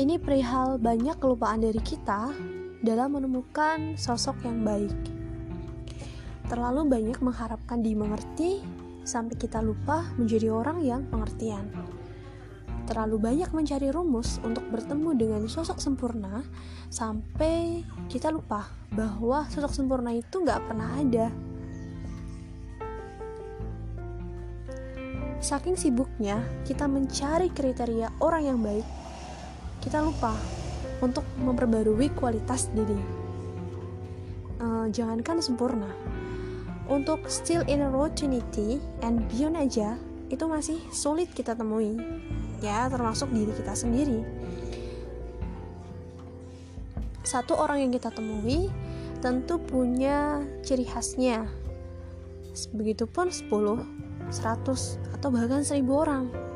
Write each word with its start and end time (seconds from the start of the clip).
Ini 0.00 0.16
perihal 0.16 0.80
banyak 0.80 1.20
kelupaan 1.20 1.60
dari 1.60 1.76
kita 1.76 2.32
dalam 2.80 3.20
menemukan 3.20 4.00
sosok 4.00 4.48
yang 4.48 4.64
baik. 4.64 4.96
Terlalu 6.48 6.88
banyak 6.88 7.20
mengharapkan 7.20 7.84
dimengerti 7.84 8.64
sampai 9.04 9.36
kita 9.36 9.60
lupa 9.60 10.08
menjadi 10.16 10.56
orang 10.56 10.80
yang 10.80 11.04
pengertian. 11.04 11.68
Terlalu 12.88 13.20
banyak 13.20 13.52
mencari 13.52 13.92
rumus 13.92 14.40
untuk 14.40 14.64
bertemu 14.72 15.20
dengan 15.20 15.44
sosok 15.44 15.76
sempurna 15.76 16.48
sampai 16.88 17.84
kita 18.08 18.32
lupa 18.32 18.72
bahwa 18.96 19.52
sosok 19.52 19.84
sempurna 19.84 20.16
itu 20.16 20.40
nggak 20.40 20.64
pernah 20.64 20.96
ada. 20.96 21.28
Saking 25.44 25.76
sibuknya 25.76 26.40
kita 26.64 26.88
mencari 26.88 27.52
kriteria 27.52 28.16
orang 28.24 28.48
yang 28.48 28.64
baik, 28.64 28.88
kita 29.80 30.04
lupa 30.04 30.36
untuk 31.00 31.24
memperbarui 31.40 32.12
kualitas 32.12 32.68
diri. 32.76 33.00
Uh, 34.60 34.92
jangankan 34.92 35.40
sempurna, 35.40 35.88
untuk 36.92 37.24
still 37.32 37.64
in 37.64 37.80
a 37.80 37.88
routinity 37.88 38.76
and 39.00 39.24
beyond 39.32 39.56
aja 39.56 39.96
itu 40.28 40.44
masih 40.44 40.78
sulit 40.92 41.32
kita 41.32 41.56
temui, 41.56 41.96
ya 42.60 42.86
termasuk 42.92 43.32
diri 43.32 43.56
kita 43.56 43.72
sendiri. 43.72 44.20
Satu 47.24 47.56
orang 47.56 47.88
yang 47.88 47.92
kita 47.94 48.12
temui 48.12 48.68
tentu 49.24 49.56
punya 49.62 50.44
ciri 50.60 50.84
khasnya. 50.84 51.48
Begitupun 52.74 53.30
10, 53.30 53.48
100, 54.28 55.14
atau 55.14 55.28
bahkan 55.30 55.62
1000 55.62 55.86
orang 55.88 56.49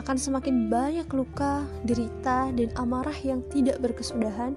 akan 0.00 0.16
semakin 0.16 0.72
banyak 0.72 1.04
luka, 1.12 1.68
derita, 1.84 2.48
dan 2.56 2.72
amarah 2.80 3.14
yang 3.20 3.44
tidak 3.52 3.76
berkesudahan 3.84 4.56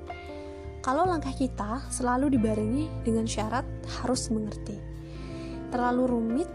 kalau 0.79 1.03
langkah 1.03 1.31
kita 1.35 1.83
selalu 1.91 2.31
dibarengi 2.35 2.87
dengan 3.03 3.27
syarat 3.27 3.67
harus 3.99 4.31
mengerti. 4.31 4.79
Terlalu 5.71 6.03
rumit 6.07 6.49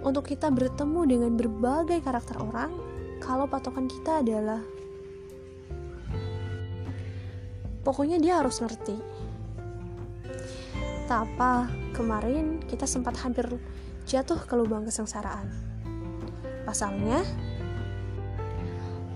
untuk 0.00 0.28
kita 0.28 0.48
bertemu 0.48 1.00
dengan 1.04 1.32
berbagai 1.36 2.00
karakter 2.00 2.40
orang 2.40 2.72
kalau 3.20 3.44
patokan 3.44 3.84
kita 3.84 4.24
adalah 4.24 4.64
pokoknya 7.84 8.16
dia 8.16 8.40
harus 8.40 8.60
ngerti. 8.64 8.96
Tak 11.04 11.26
apa, 11.26 11.68
kemarin 11.92 12.64
kita 12.64 12.88
sempat 12.88 13.18
hampir 13.20 13.44
jatuh 14.08 14.40
ke 14.40 14.54
lubang 14.56 14.86
kesengsaraan. 14.86 15.50
Pasalnya, 16.64 17.24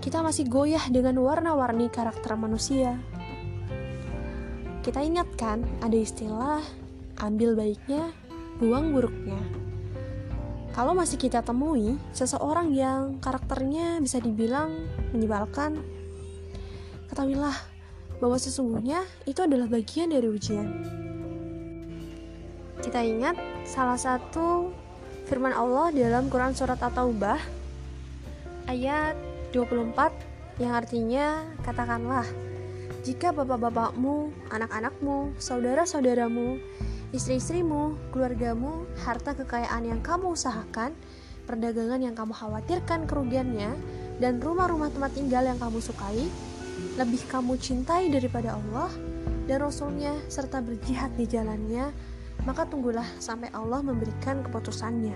kita 0.05 0.21
masih 0.21 0.45
goyah 0.45 0.85
dengan 0.93 1.17
warna-warni 1.17 1.89
karakter 1.89 2.37
manusia. 2.37 2.93
Kita 4.85 5.01
ingatkan 5.01 5.65
ada 5.81 5.97
istilah 5.97 6.61
ambil 7.25 7.57
baiknya, 7.57 8.13
buang 8.61 8.93
buruknya. 8.93 9.41
Kalau 10.77 10.93
masih 10.93 11.17
kita 11.17 11.41
temui 11.41 11.97
seseorang 12.13 12.69
yang 12.69 13.17
karakternya 13.17 13.97
bisa 13.97 14.21
dibilang 14.21 14.85
menyebalkan, 15.09 15.81
ketahuilah 17.09 17.57
bahwa 18.21 18.37
sesungguhnya 18.37 19.01
itu 19.25 19.41
adalah 19.41 19.65
bagian 19.65 20.13
dari 20.13 20.29
ujian. 20.29 20.69
Kita 22.77 23.01
ingat 23.01 23.41
salah 23.65 23.97
satu 23.97 24.69
firman 25.25 25.57
Allah 25.57 25.89
dalam 25.89 26.29
Quran 26.29 26.53
Surat 26.53 26.77
At-Taubah 26.77 27.41
ayat 28.69 29.33
24 29.55 30.59
yang 30.59 30.75
artinya 30.75 31.47
katakanlah 31.63 32.27
jika 33.07 33.31
bapak-bapakmu, 33.31 34.33
anak-anakmu, 34.51 35.37
saudara-saudaramu, 35.37 36.57
istri-istrimu, 37.13 37.95
keluargamu, 38.09 38.83
harta 39.05 39.37
kekayaan 39.37 39.85
yang 39.85 40.01
kamu 40.01 40.33
usahakan, 40.33 40.91
perdagangan 41.45 42.01
yang 42.01 42.17
kamu 42.17 42.33
khawatirkan 42.33 43.05
kerugiannya, 43.05 43.77
dan 44.17 44.41
rumah-rumah 44.41 44.89
tempat 44.89 45.13
tinggal 45.13 45.45
yang 45.45 45.61
kamu 45.61 45.77
sukai, 45.85 46.25
lebih 46.97 47.21
kamu 47.29 47.61
cintai 47.61 48.09
daripada 48.09 48.57
Allah 48.57 48.89
dan 49.45 49.61
Rasulnya 49.61 50.17
serta 50.25 50.65
berjihad 50.65 51.13
di 51.13 51.29
jalannya, 51.29 51.93
maka 52.49 52.65
tunggulah 52.65 53.05
sampai 53.21 53.53
Allah 53.53 53.85
memberikan 53.85 54.41
keputusannya. 54.41 55.13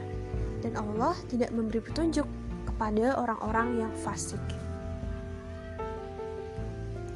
Dan 0.62 0.78
Allah 0.78 1.18
tidak 1.26 1.50
memberi 1.56 1.82
petunjuk 1.82 2.30
kepada 2.80 3.20
orang-orang 3.20 3.84
yang 3.84 3.92
fasik. 4.08 4.40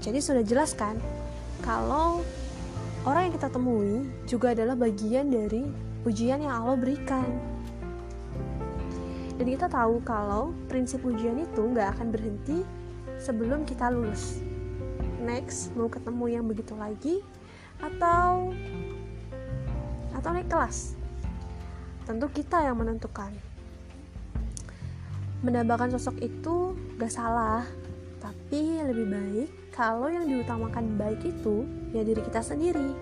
Jadi 0.03 0.19
sudah 0.19 0.43
jelas 0.43 0.75
kan 0.75 0.99
kalau 1.63 2.19
orang 3.07 3.31
yang 3.31 3.33
kita 3.39 3.47
temui 3.47 4.03
juga 4.27 4.51
adalah 4.51 4.75
bagian 4.75 5.31
dari 5.31 5.63
ujian 6.03 6.43
yang 6.43 6.51
Allah 6.51 6.75
berikan. 6.75 7.23
Dan 9.39 9.55
kita 9.55 9.71
tahu 9.71 10.03
kalau 10.03 10.51
prinsip 10.67 10.99
ujian 11.07 11.39
itu 11.39 11.63
nggak 11.63 11.95
akan 11.95 12.11
berhenti 12.11 12.67
sebelum 13.15 13.63
kita 13.63 13.87
lulus. 13.87 14.43
Next, 15.23 15.71
mau 15.79 15.87
ketemu 15.87 16.25
yang 16.27 16.43
begitu 16.43 16.75
lagi 16.75 17.23
atau 17.79 18.51
atau 20.11 20.27
naik 20.27 20.51
kelas. 20.51 20.99
Tentu 22.03 22.27
kita 22.35 22.67
yang 22.67 22.83
menentukan 22.83 23.52
menambahkan 25.43 25.91
sosok 25.93 26.17
itu 26.23 26.73
gak 26.97 27.11
salah. 27.11 27.67
Tapi 28.23 28.79
lebih 28.87 29.07
baik 29.11 29.49
kalau 29.75 30.07
yang 30.07 30.25
diutamakan 30.25 30.95
baik 30.95 31.19
itu 31.27 31.67
ya 31.91 32.01
diri 32.01 32.23
kita 32.23 32.39
sendiri. 32.39 32.95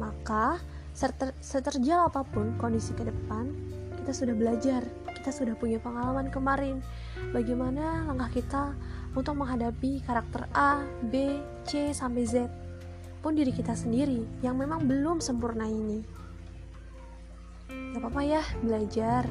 Maka 0.00 0.58
seter 0.96 1.36
seterjal 1.40 2.08
apa 2.08 2.24
pun 2.24 2.56
kondisi 2.56 2.92
ke 2.92 3.04
depan 3.04 3.48
kita 4.02 4.12
sudah 4.12 4.34
belajar 4.36 4.82
kita 5.22 5.30
sudah 5.30 5.54
punya 5.54 5.78
pengalaman 5.78 6.26
kemarin. 6.34 6.82
Bagaimana 7.30 8.02
langkah 8.10 8.34
kita 8.34 8.74
untuk 9.14 9.38
menghadapi 9.38 10.02
karakter 10.02 10.50
A, 10.50 10.82
B, 11.06 11.38
C, 11.62 11.94
sampai 11.94 12.26
Z 12.26 12.50
pun 13.22 13.38
diri 13.38 13.54
kita 13.54 13.78
sendiri 13.78 14.26
yang 14.42 14.58
memang 14.58 14.82
belum 14.82 15.22
sempurna 15.22 15.70
ini. 15.70 16.02
Gak 17.70 18.02
apa-apa 18.02 18.22
ya 18.26 18.42
belajar 18.66 19.30